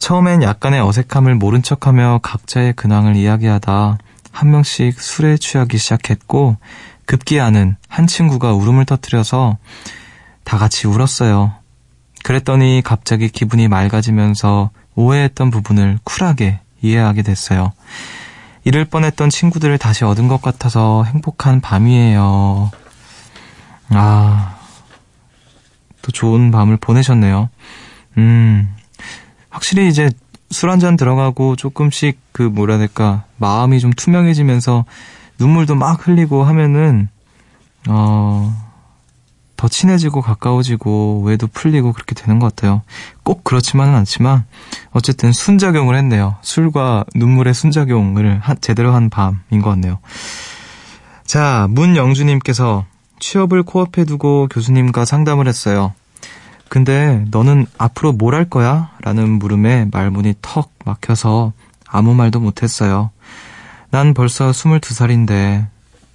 처음엔 0.00 0.42
약간의 0.42 0.80
어색함을 0.80 1.36
모른 1.36 1.62
척하며 1.62 2.20
각자의 2.22 2.72
근황을 2.72 3.16
이야기하다 3.16 3.98
한 4.32 4.50
명씩 4.50 5.00
술에 5.00 5.36
취하기 5.36 5.76
시작했고 5.78 6.56
급기야는 7.04 7.76
한 7.86 8.06
친구가 8.06 8.54
울음을 8.54 8.86
터뜨려서 8.86 9.58
다 10.42 10.58
같이 10.58 10.86
울었어요. 10.86 11.52
그랬더니 12.24 12.82
갑자기 12.84 13.28
기분이 13.28 13.68
맑아지면서 13.68 14.70
오해했던 14.94 15.50
부분을 15.50 15.98
쿨하게 16.02 16.60
이해하게 16.80 17.22
됐어요. 17.22 17.72
잃을 18.64 18.86
뻔했던 18.86 19.28
친구들을 19.30 19.76
다시 19.78 20.04
얻은 20.04 20.28
것 20.28 20.40
같아서 20.40 21.04
행복한 21.04 21.60
밤이에요. 21.60 22.70
아, 23.90 24.56
또 26.02 26.12
좋은 26.12 26.50
밤을 26.50 26.78
보내셨네요. 26.78 27.50
음, 28.18 28.74
확실히 29.50 29.88
이제 29.88 30.10
술 30.50 30.68
한 30.70 30.80
잔 30.80 30.96
들어가고 30.96 31.54
조금씩 31.56 32.18
그 32.32 32.42
뭐라 32.42 32.78
될까, 32.78 33.24
마음이 33.36 33.78
좀 33.80 33.92
투명해지면서 33.92 34.84
눈물도 35.38 35.74
막 35.76 36.06
흘리고 36.06 36.42
하면은, 36.44 37.08
어, 37.88 38.52
더 39.56 39.68
친해지고 39.68 40.22
가까워지고 40.22 41.22
외도 41.24 41.46
풀리고 41.46 41.92
그렇게 41.92 42.14
되는 42.14 42.38
것 42.38 42.54
같아요. 42.54 42.82
꼭 43.22 43.44
그렇지만은 43.44 43.94
않지만 43.94 44.44
어쨌든 44.92 45.32
순작용을 45.32 45.96
했네요. 45.96 46.36
술과 46.42 47.04
눈물의 47.14 47.52
순작용을 47.54 48.38
한- 48.40 48.56
제대로 48.62 48.94
한 48.94 49.10
밤인 49.10 49.60
것 49.62 49.68
같네요. 49.70 49.98
자, 51.26 51.66
문영주님께서 51.70 52.86
취업을 53.20 53.62
코앞에 53.62 54.04
두고 54.04 54.48
교수님과 54.50 55.04
상담을 55.04 55.46
했어요. 55.46 55.92
근데 56.70 57.24
너는 57.32 57.66
앞으로 57.78 58.12
뭘 58.12 58.32
할 58.34 58.48
거야? 58.48 58.92
라는 59.02 59.28
물음에 59.28 59.88
말문이 59.90 60.34
턱 60.40 60.70
막혀서 60.84 61.52
아무 61.86 62.14
말도 62.14 62.38
못했어요. 62.38 63.10
난 63.90 64.14
벌써 64.14 64.52
22살인데 64.52 65.66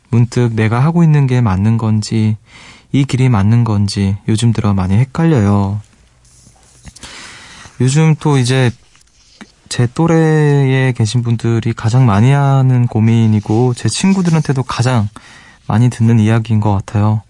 문득 0.09 0.53
내가 0.53 0.79
하고 0.79 1.03
있는 1.03 1.27
게 1.27 1.41
맞는 1.41 1.77
건지 1.77 2.37
이 2.93 3.03
길이 3.03 3.27
맞는 3.27 3.65
건지 3.65 4.15
요즘 4.29 4.53
들어 4.53 4.73
많이 4.73 4.95
헷갈려요. 4.95 5.81
요즘 7.81 8.15
또 8.21 8.37
이제 8.37 8.71
제 9.67 9.87
또래에 9.93 10.93
계신 10.93 11.21
분들이 11.21 11.73
가장 11.73 12.05
많이 12.05 12.31
하는 12.31 12.87
고민이고 12.87 13.73
제 13.73 13.89
친구들한테도 13.89 14.63
가장 14.63 15.09
많이 15.67 15.89
듣는 15.89 16.21
이야기인 16.21 16.61
것 16.61 16.71
같아요. 16.71 17.23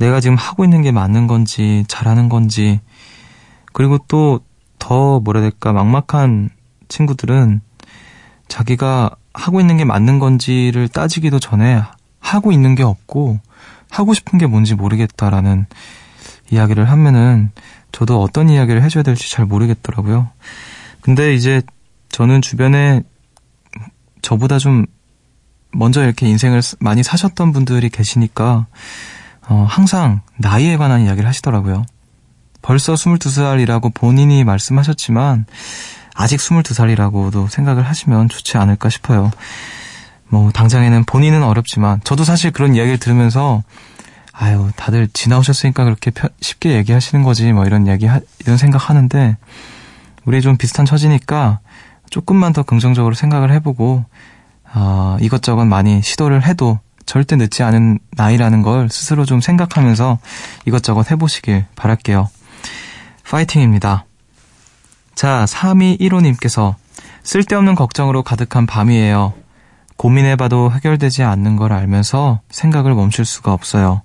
내가 0.00 0.20
지금 0.20 0.36
하고 0.36 0.64
있는 0.64 0.82
게 0.82 0.90
맞는 0.90 1.28
건지 1.28 1.84
잘하는 1.86 2.28
건지 2.28 2.80
그리고 3.72 3.98
또 4.08 4.40
더 4.80 5.20
뭐라 5.20 5.38
해야 5.40 5.50
될까 5.50 5.72
막막한 5.72 6.50
친구들은 6.88 7.60
자기가 8.48 9.14
하고 9.32 9.60
있는 9.60 9.76
게 9.76 9.84
맞는 9.84 10.18
건지를 10.18 10.88
따지기도 10.88 11.38
전에 11.38 11.80
하고 12.18 12.50
있는 12.50 12.74
게 12.74 12.82
없고 12.82 13.38
하고 13.88 14.12
싶은 14.14 14.40
게 14.40 14.46
뭔지 14.46 14.74
모르겠다라는 14.74 15.66
이야기를 16.50 16.90
하면은 16.90 17.52
저도 17.92 18.20
어떤 18.20 18.48
이야기를 18.48 18.82
해줘야 18.82 19.04
될지 19.04 19.30
잘 19.30 19.44
모르겠더라고요. 19.44 20.30
근데 21.00 21.34
이제 21.34 21.62
저는 22.08 22.42
주변에 22.42 23.02
저보다 24.22 24.58
좀 24.58 24.86
먼저 25.72 26.02
이렇게 26.02 26.26
인생을 26.26 26.62
많이 26.80 27.04
사셨던 27.04 27.52
분들이 27.52 27.88
계시니까 27.88 28.66
어, 29.50 29.66
항상 29.68 30.20
나이에 30.38 30.76
관한 30.76 31.02
이야기를 31.02 31.28
하시더라고요. 31.28 31.84
벌써 32.62 32.94
22살이라고 32.94 33.92
본인이 33.92 34.44
말씀하셨지만 34.44 35.44
아직 36.14 36.38
22살이라고도 36.38 37.48
생각을 37.48 37.82
하시면 37.82 38.28
좋지 38.28 38.58
않을까 38.58 38.88
싶어요. 38.90 39.30
뭐 40.28 40.52
당장에는 40.52 41.02
본인은 41.04 41.42
어렵지만 41.42 42.00
저도 42.04 42.22
사실 42.22 42.52
그런 42.52 42.76
이야기를 42.76 42.98
들으면서 42.98 43.64
아유 44.32 44.70
다들 44.76 45.08
지나오셨으니까 45.12 45.82
그렇게 45.84 46.12
펴- 46.12 46.28
쉽게 46.40 46.76
얘기하시는 46.76 47.24
거지 47.24 47.52
뭐 47.52 47.66
이런 47.66 47.86
이야기 47.88 48.06
하- 48.06 48.20
이런 48.38 48.56
생각하는데 48.56 49.36
우리 50.24 50.40
좀 50.40 50.56
비슷한 50.56 50.86
처지니까 50.86 51.58
조금만 52.10 52.52
더 52.52 52.62
긍정적으로 52.62 53.14
생각을 53.16 53.50
해보고 53.52 54.04
어, 54.72 55.16
이것저것 55.20 55.64
많이 55.64 56.00
시도를 56.02 56.46
해도 56.46 56.78
절대 57.10 57.34
늦지 57.34 57.64
않은 57.64 57.98
나이라는 58.12 58.62
걸 58.62 58.88
스스로 58.88 59.24
좀 59.24 59.40
생각하면서 59.40 60.20
이것저것 60.64 61.10
해보시길 61.10 61.64
바랄게요. 61.74 62.28
파이팅입니다. 63.28 64.04
자, 65.16 65.44
3215님께서 65.48 66.76
쓸데없는 67.24 67.74
걱정으로 67.74 68.22
가득한 68.22 68.66
밤이에요. 68.66 69.34
고민해봐도 69.96 70.70
해결되지 70.70 71.24
않는 71.24 71.56
걸 71.56 71.72
알면서 71.72 72.42
생각을 72.48 72.94
멈출 72.94 73.24
수가 73.24 73.52
없어요. 73.52 74.02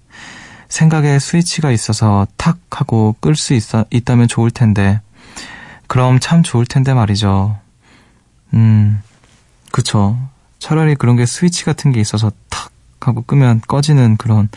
생각에 0.67 1.19
스위치가 1.19 1.69
있어서 1.69 2.25
탁 2.37 2.57
하고 2.71 3.15
끌 3.19 3.35
수 3.35 3.53
있다면 3.91 4.27
좋을 4.27 4.49
텐데, 4.49 4.99
그럼 5.85 6.19
참 6.19 6.41
좋을 6.41 6.65
텐데 6.65 6.95
말이죠. 6.95 7.55
음, 8.55 8.99
그쵸. 9.71 10.17
차라리 10.57 10.95
그런 10.95 11.17
게 11.17 11.27
스위치 11.27 11.65
같은 11.65 11.91
게 11.91 12.01
있어서 12.01 12.31
탁 12.49 12.71
하고 13.07 13.21
끄면 13.21 13.61
꺼지는 13.67 14.17
그런 14.17 14.49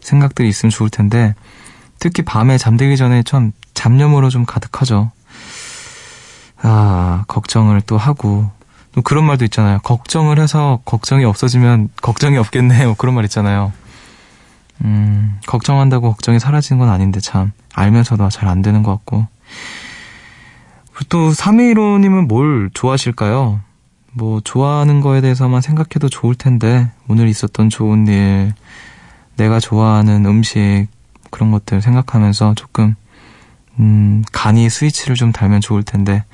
생각들이 0.00 0.48
있으면 0.48 0.70
좋을 0.70 0.90
텐데, 0.90 1.34
특히 1.98 2.22
밤에 2.22 2.58
잠들기 2.58 2.96
전에 2.96 3.22
좀 3.22 3.52
잡념으로 3.74 4.30
좀 4.30 4.44
가득하죠. 4.44 5.10
아, 6.62 7.24
걱정을 7.28 7.80
또 7.82 7.96
하고, 7.98 8.50
또 8.92 9.02
그런 9.02 9.24
말도 9.26 9.44
있잖아요. 9.44 9.78
걱정을 9.80 10.38
해서 10.38 10.80
걱정이 10.84 11.24
없어지면 11.24 11.90
걱정이 12.00 12.38
없겠네요. 12.38 12.94
그런 12.94 13.14
말 13.14 13.24
있잖아요. 13.24 13.72
음, 14.84 15.38
걱정한다고 15.46 16.10
걱정이 16.12 16.38
사라지는 16.38 16.78
건 16.80 16.88
아닌데 16.88 17.20
참 17.20 17.52
알면서도 17.74 18.28
잘 18.30 18.48
안 18.48 18.62
되는 18.62 18.82
것 18.82 18.92
같고. 18.92 19.26
또 21.10 21.30
315님은 21.30 22.26
뭘 22.26 22.70
좋아하실까요? 22.72 23.60
뭐 24.16 24.40
좋아하는 24.42 25.02
거에 25.02 25.20
대해서만 25.20 25.60
생각해도 25.60 26.08
좋을 26.08 26.34
텐데 26.34 26.90
오늘 27.06 27.28
있었던 27.28 27.68
좋은 27.68 28.06
일, 28.06 28.54
내가 29.36 29.60
좋아하는 29.60 30.24
음식 30.24 30.86
그런 31.30 31.50
것들 31.50 31.82
생각하면서 31.82 32.54
조금 32.54 32.94
음, 33.78 34.24
간이 34.32 34.70
스위치를 34.70 35.16
좀 35.16 35.32
달면 35.32 35.60
좋을 35.60 35.82
텐데 35.82 36.24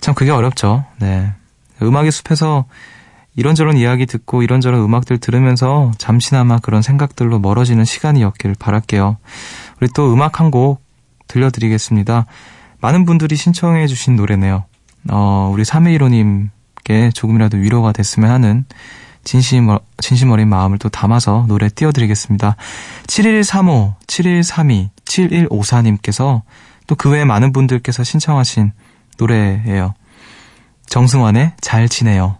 참 0.00 0.14
그게 0.14 0.30
어렵죠. 0.30 0.84
네. 1.00 1.32
음악의 1.80 2.10
숲에서 2.12 2.66
이런저런 3.36 3.78
이야기 3.78 4.04
듣고 4.04 4.42
이런저런 4.42 4.80
음악들 4.80 5.16
들으면서 5.18 5.92
잠시나마 5.96 6.58
그런 6.58 6.82
생각들로 6.82 7.38
멀어지는 7.38 7.86
시간이었길 7.86 8.56
바랄게요. 8.58 9.16
우리 9.80 9.88
또 9.94 10.12
음악 10.12 10.40
한 10.40 10.50
곡 10.50 10.82
들려드리겠습니다. 11.28 12.26
많은 12.80 13.04
분들이 13.04 13.36
신청해 13.36 13.86
주신 13.86 14.16
노래네요. 14.16 14.64
어, 15.10 15.50
우리 15.52 15.62
321호님 15.62 16.48
께 16.88 17.10
조금이라도 17.10 17.58
위로가 17.58 17.92
됐으면 17.92 18.30
하는 18.30 18.64
진심, 19.22 19.68
진심 19.98 20.30
어린 20.30 20.48
마음을 20.48 20.78
또 20.78 20.88
담아서 20.88 21.44
노래 21.48 21.68
띄워드리겠습니다. 21.68 22.56
7135, 23.06 23.94
7132, 24.06 24.90
7154님께서 25.04 26.42
또 26.86 26.96
그 26.96 27.10
외에 27.10 27.26
많은 27.26 27.52
분들께서 27.52 28.02
신청하신 28.02 28.72
노래예요. 29.18 29.94
정승환의 30.86 31.52
잘 31.60 31.88
지내요. 31.88 32.38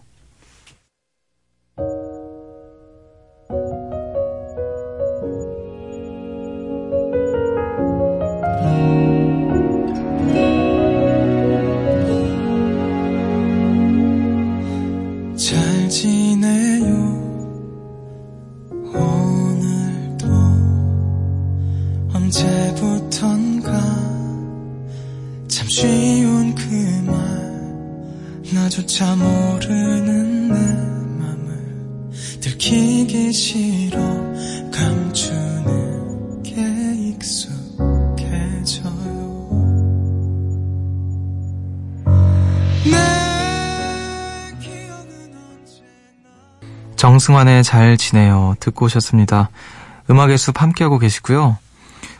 정승환의 47.29 47.63
잘 47.63 47.95
지내요. 47.95 48.55
듣고 48.59 48.85
오셨습니다. 48.85 49.51
음악의 50.09 50.39
숲 50.39 50.59
함께하고 50.61 50.97
계시고요. 50.97 51.57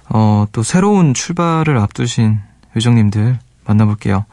어, 0.09 0.45
또 0.51 0.61
새로운 0.61 1.15
출발을 1.15 1.79
앞두신 1.79 2.39
요정님들 2.75 3.39
만나볼게요. 3.65 4.25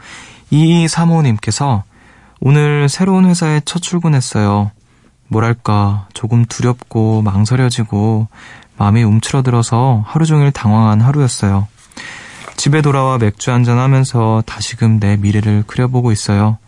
2235님께서 0.52 1.82
오늘 2.40 2.90
새로운 2.90 3.24
회사에 3.24 3.62
첫 3.64 3.80
출근했어요. 3.80 4.70
뭐랄까, 5.28 6.08
조금 6.12 6.44
두렵고 6.44 7.22
망설여지고 7.22 8.28
마음이 8.76 9.02
움츠러들어서 9.02 10.04
하루 10.06 10.26
종일 10.26 10.52
당황한 10.52 11.00
하루였어요. 11.00 11.68
집에 12.56 12.82
돌아와 12.82 13.16
맥주 13.16 13.50
한잔 13.50 13.78
하면서 13.78 14.42
다시금 14.44 15.00
내 15.00 15.16
미래를 15.16 15.64
그려보고 15.66 16.12
있어요. 16.12 16.58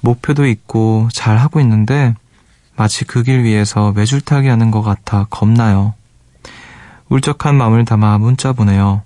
목표도 0.00 0.46
있고 0.46 1.08
잘 1.12 1.38
하고 1.38 1.58
있는데 1.58 2.14
마치 2.76 3.04
그 3.04 3.22
길 3.22 3.44
위에서 3.44 3.92
매줄타기 3.92 4.48
하는 4.48 4.70
것 4.70 4.82
같아 4.82 5.26
겁나요. 5.30 5.94
울적한 7.08 7.54
마음을 7.56 7.84
담아 7.84 8.18
문자 8.18 8.52
보내요. 8.52 9.02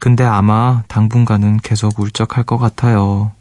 근데 0.00 0.24
아마 0.24 0.82
당분간은 0.88 1.58
계속 1.62 1.98
울적할 1.98 2.44
것 2.44 2.58
같아요. 2.58 3.32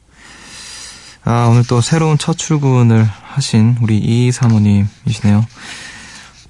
아, 1.23 1.47
오늘 1.51 1.63
또 1.67 1.81
새로운 1.81 2.17
첫 2.17 2.37
출근을 2.37 3.03
하신 3.23 3.77
우리 3.81 3.97
이 3.97 4.31
사모님이시네요 4.31 5.45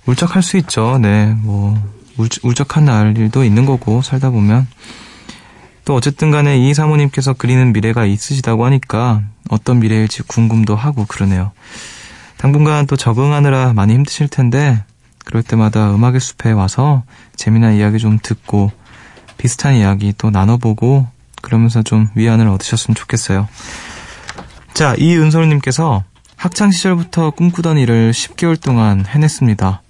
울적할 0.06 0.41
수 0.41 0.56
있죠. 0.58 0.97
네, 1.00 1.34
뭐, 1.41 1.76
울, 2.17 2.30
울적한 2.43 2.86
날도 2.86 3.43
있는 3.43 3.65
거고, 3.65 4.02
살다 4.02 4.30
보면. 4.30 4.67
또 5.84 5.95
어쨌든 5.95 6.32
간에 6.32 6.58
이 6.58 6.73
사모님께서 6.73 7.34
그리는 7.34 7.73
미래가 7.73 8.06
있으시다고 8.06 8.65
하니까 8.65 9.21
어떤 9.50 9.80
미래일지 9.80 10.23
궁금도 10.23 10.76
하고 10.78 11.06
그러네요. 11.06 11.52
당분간 12.38 12.86
또 12.88 12.95
적응하느라 12.95 13.73
많이 13.73 13.93
힘드실 13.93 14.28
텐데, 14.28 14.84
그럴 15.26 15.43
때마다 15.43 15.93
음악의 15.93 16.19
숲에 16.19 16.52
와서 16.52 17.04
재미난 17.36 17.76
이야기 17.76 18.00
좀 18.00 18.19
듣고, 18.21 18.71
비슷한 19.38 19.76
이야기 19.76 20.13
또 20.17 20.30
나눠보고, 20.30 21.08
그러면서 21.41 21.82
좀 21.84 22.10
위안을 22.15 22.47
얻으셨으면 22.47 22.95
좋겠어요. 22.95 23.47
자, 24.73 24.95
이은솔님께서 24.97 26.04
학창 26.36 26.71
시절부터 26.71 27.32
꿈꾸던 27.32 27.78
일을 27.78 28.12
10개월 28.12 28.62
동안 28.62 29.06
해냈습니다. 29.06 29.82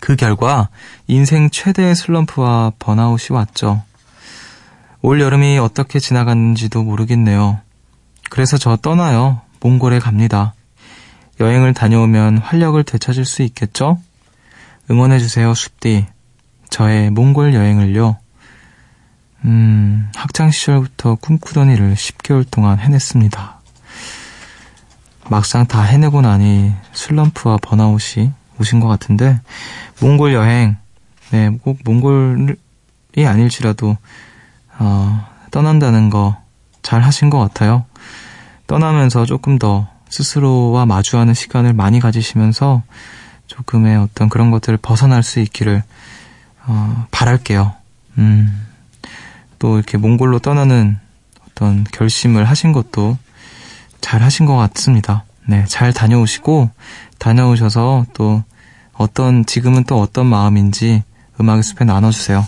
그 0.00 0.16
결과 0.16 0.68
인생 1.06 1.48
최대의 1.50 1.96
슬럼프와 1.96 2.72
번아웃이 2.78 3.34
왔죠. 3.34 3.82
올 5.00 5.20
여름이 5.20 5.58
어떻게 5.58 5.98
지나갔는지도 5.98 6.82
모르겠네요. 6.82 7.60
그래서 8.30 8.58
저 8.58 8.76
떠나요. 8.76 9.40
몽골에 9.60 10.00
갑니다. 10.00 10.54
여행을 11.40 11.74
다녀오면 11.74 12.38
활력을 12.38 12.84
되찾을 12.84 13.24
수 13.24 13.42
있겠죠? 13.42 14.00
응원해주세요, 14.90 15.54
숲디. 15.54 16.06
저의 16.70 17.10
몽골 17.10 17.54
여행을요. 17.54 18.16
음, 19.44 20.10
학창시절부터 20.14 21.16
꿈꾸던 21.16 21.70
일을 21.70 21.94
10개월 21.94 22.44
동안 22.50 22.78
해냈습니다. 22.78 23.60
막상 25.30 25.66
다 25.66 25.82
해내고 25.82 26.22
나니 26.22 26.72
슬럼프와 26.92 27.58
번아웃이 27.62 28.32
오신 28.60 28.80
것 28.80 28.88
같은데, 28.88 29.40
몽골 30.00 30.34
여행, 30.34 30.76
네, 31.30 31.50
꼭 31.62 31.78
몽골이 31.84 33.26
아닐지라도, 33.26 33.96
어, 34.78 35.26
떠난다는 35.50 36.10
거 36.10 36.48
잘 36.88 37.02
하신 37.02 37.28
것 37.28 37.38
같아요. 37.38 37.84
떠나면서 38.66 39.26
조금 39.26 39.58
더 39.58 39.88
스스로와 40.10 40.86
마주하는 40.86 41.34
시간을 41.34 41.72
많이 41.72 42.00
가지시면서 42.00 42.82
조금의 43.46 43.96
어떤 43.96 44.28
그런 44.28 44.50
것들을 44.50 44.78
벗어날 44.78 45.22
수 45.22 45.40
있기를, 45.40 45.82
어, 46.66 47.06
바랄게요. 47.10 47.74
음, 48.18 48.66
또 49.58 49.76
이렇게 49.76 49.98
몽골로 49.98 50.40
떠나는 50.40 50.98
어떤 51.50 51.84
결심을 51.84 52.44
하신 52.44 52.72
것도 52.72 53.16
잘 54.00 54.22
하신 54.22 54.46
것 54.46 54.56
같습니다. 54.56 55.24
네, 55.46 55.64
잘 55.66 55.92
다녀오시고, 55.92 56.70
다녀오셔서 57.18 58.06
또 58.12 58.44
어떤, 58.92 59.46
지금은 59.46 59.84
또 59.84 60.00
어떤 60.00 60.26
마음인지 60.26 61.02
음악의 61.40 61.62
숲에 61.62 61.84
나눠주세요. 61.84 62.46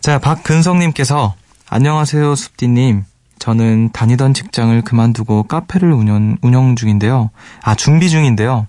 자, 0.00 0.18
박근성님께서, 0.18 1.34
안녕하세요, 1.68 2.34
숲디님. 2.34 3.04
저는 3.38 3.90
다니던 3.92 4.34
직장을 4.34 4.80
그만두고 4.82 5.44
카페를 5.44 5.92
운영, 5.92 6.36
운영 6.42 6.74
중인데요. 6.76 7.30
아, 7.62 7.74
준비 7.74 8.08
중인데요. 8.10 8.66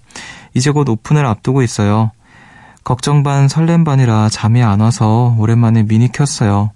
이제 0.54 0.72
곧 0.72 0.88
오픈을 0.90 1.26
앞두고 1.26 1.62
있어요. 1.62 2.12
걱정 2.84 3.24
반 3.24 3.48
설렘 3.48 3.84
반이라 3.84 4.30
잠이 4.30 4.64
안 4.64 4.80
와서 4.80 5.36
오랜만에 5.38 5.84
미니 5.84 6.12
켰어요. 6.12 6.72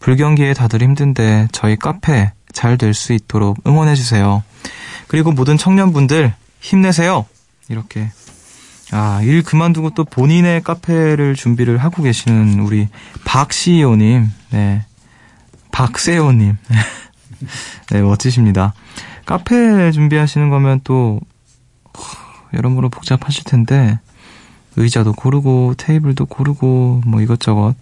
불경기에 0.00 0.54
다들 0.54 0.82
힘든데 0.82 1.48
저희 1.52 1.76
카페 1.76 2.32
잘 2.52 2.76
될 2.78 2.94
수 2.94 3.12
있도록 3.12 3.58
응원해주세요. 3.66 4.42
그리고 5.08 5.32
모든 5.32 5.56
청년분들 5.56 6.34
힘내세요! 6.60 7.26
이렇게 7.68 8.10
아, 8.92 9.20
일 9.22 9.42
그만두고 9.42 9.90
또 9.90 10.04
본인의 10.04 10.62
카페를 10.62 11.34
준비를 11.34 11.78
하고 11.78 12.02
계시는 12.02 12.60
우리 12.60 12.88
박 13.24 13.52
CEO님, 13.52 14.30
네. 14.50 14.82
박세호님. 15.72 16.56
네, 17.90 18.02
멋지십니다. 18.02 18.74
카페 19.26 19.90
준비하시는 19.92 20.50
거면 20.50 20.80
또, 20.84 21.20
여러모로 22.52 22.88
복잡하실 22.88 23.44
텐데, 23.44 23.98
의자도 24.76 25.12
고르고, 25.12 25.74
테이블도 25.76 26.26
고르고, 26.26 27.02
뭐 27.06 27.20
이것저것. 27.20 27.74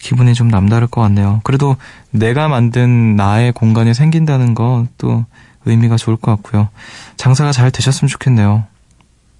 기분이 0.00 0.34
좀 0.34 0.48
남다를 0.48 0.86
것 0.86 1.00
같네요. 1.00 1.40
그래도 1.44 1.76
내가 2.10 2.46
만든 2.48 3.16
나의 3.16 3.52
공간이 3.52 3.94
생긴다는 3.94 4.54
건 4.54 4.88
또 4.98 5.24
의미가 5.66 5.96
좋을 5.96 6.16
것 6.16 6.30
같고요. 6.32 6.68
장사가 7.16 7.52
잘 7.52 7.70
되셨으면 7.70 8.08
좋겠네요. 8.08 8.64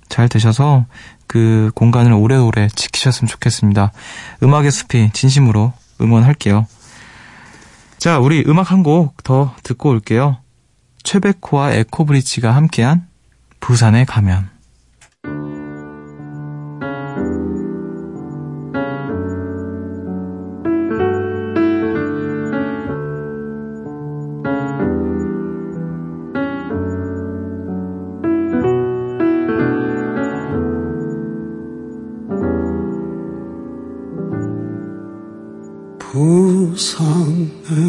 잘 0.08 0.28
되셔서 0.28 0.86
그 1.26 1.70
공간을 1.74 2.12
오래오래 2.12 2.68
지키셨으면 2.74 3.28
좋겠습니다. 3.28 3.92
음악의 4.42 4.70
숲이 4.70 5.10
진심으로 5.12 5.72
응원할게요. 6.00 6.66
자, 8.04 8.18
우리 8.18 8.44
음악 8.46 8.70
한 8.70 8.82
곡 8.82 9.22
더 9.24 9.54
듣고 9.62 9.88
올게요. 9.88 10.36
최백호와 11.04 11.72
에코브리치가 11.72 12.54
함께한 12.54 13.08
부산에 13.60 14.04
가면. 14.04 14.50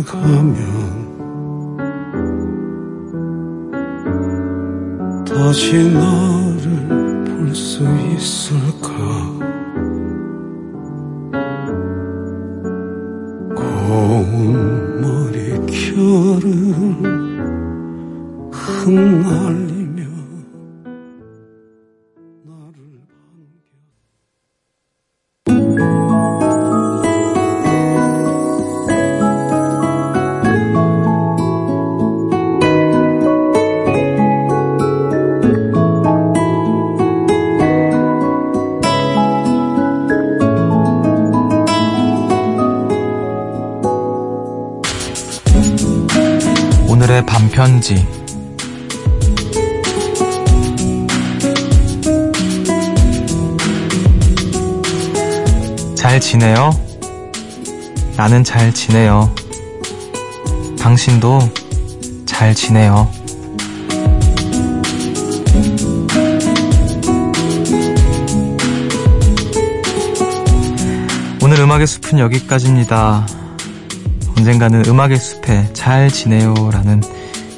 가면 0.06 0.56
다시 5.26 5.90
나 5.90 6.45
반편지. 47.46 48.08
잘 55.96 56.20
지내요? 56.20 56.72
나는 58.18 58.44
잘 58.44 58.74
지내요. 58.74 59.34
당신도 60.80 61.40
잘 62.26 62.56
지내요. 62.56 63.12
오늘 71.44 71.60
음악의 71.60 71.86
숲은 71.86 72.20
여기까지입니다. 72.20 73.28
언젠가는 74.38 74.84
음악의 74.88 75.18
숲에 75.18 75.70
잘 75.74 76.10
지내요라는 76.10 77.15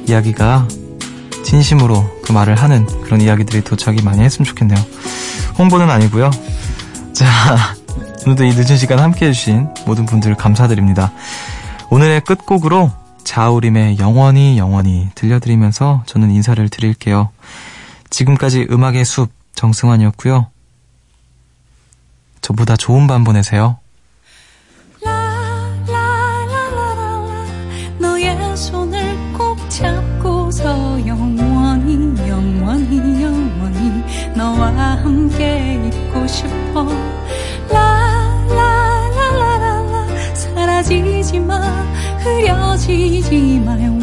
이야기가 0.08 0.68
진심으로 1.46 2.22
그 2.24 2.32
말을 2.32 2.56
하는 2.56 2.86
그런 3.04 3.22
이야기들이 3.22 3.64
도착이 3.64 4.02
많이 4.02 4.22
했으면 4.22 4.46
좋겠네요. 4.46 4.78
홍보는 5.58 5.90
아니고요. 5.90 6.32
자, 7.14 7.26
오늘도 8.26 8.44
이 8.44 8.50
늦은 8.54 8.78
시간 8.78 9.00
함께 9.00 9.28
해주신 9.28 9.70
모든 9.86 10.06
분들 10.06 10.36
감사드립니다. 10.36 11.12
오늘의 11.90 12.22
끝곡으로 12.22 12.92
자우림의 13.24 14.00
영원히 14.00 14.58
영원히 14.58 15.10
들려드리면서 15.16 16.04
저는 16.06 16.32
인사를 16.32 16.68
드릴게요. 16.70 17.30
지금까지 18.10 18.68
음악의 18.70 19.06
숲 19.06 19.30
정승환이었고요. 19.56 20.48
저보다 22.42 22.78
좋은 22.78 23.08
밤 23.08 23.24
보내세요. 23.24 23.80
흐려 43.30 43.97